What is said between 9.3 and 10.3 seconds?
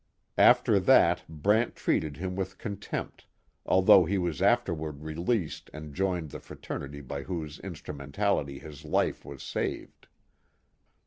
saved.